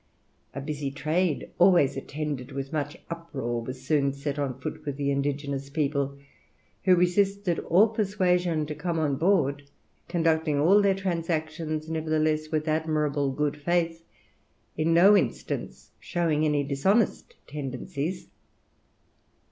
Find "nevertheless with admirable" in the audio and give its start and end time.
11.87-13.31